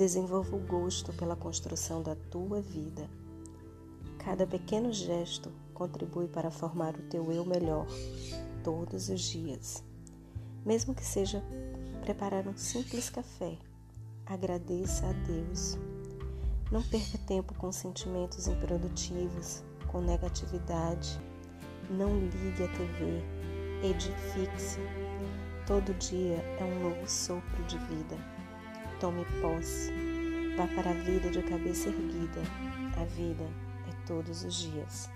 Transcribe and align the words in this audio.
Desenvolva 0.00 0.56
o 0.56 0.60
gosto 0.60 1.12
pela 1.12 1.36
construção 1.36 2.02
da 2.02 2.16
tua 2.16 2.62
vida. 2.62 3.06
Cada 4.16 4.46
pequeno 4.46 4.90
gesto 4.90 5.52
contribui 5.74 6.26
para 6.26 6.50
formar 6.50 6.94
o 6.94 7.02
teu 7.02 7.30
eu 7.30 7.44
melhor 7.44 7.86
todos 8.64 9.10
os 9.10 9.20
dias. 9.20 9.84
Mesmo 10.64 10.94
que 10.94 11.04
seja 11.04 11.44
preparar 12.00 12.48
um 12.48 12.56
simples 12.56 13.10
café, 13.10 13.58
agradeça 14.24 15.06
a 15.06 15.12
Deus. 15.12 15.76
Não 16.72 16.82
perca 16.82 17.18
tempo 17.26 17.52
com 17.52 17.70
sentimentos 17.70 18.48
improdutivos, 18.48 19.62
com 19.88 20.00
negatividade. 20.00 21.20
Não 21.90 22.18
ligue 22.18 22.64
a 22.64 22.68
TV, 22.68 23.22
edifique-se. 23.82 24.78
Todo 25.66 25.92
dia 25.98 26.38
é 26.58 26.64
um 26.64 26.84
novo 26.84 27.06
sopro 27.06 27.62
de 27.64 27.76
vida. 27.80 28.39
Tome 29.00 29.24
posse. 29.40 29.90
Vá 30.58 30.66
para 30.66 30.90
a 30.90 30.92
vida 30.92 31.30
de 31.30 31.40
cabeça 31.42 31.88
erguida. 31.88 32.42
A 33.00 33.04
vida 33.06 33.44
é 33.88 34.06
todos 34.06 34.44
os 34.44 34.54
dias. 34.54 35.08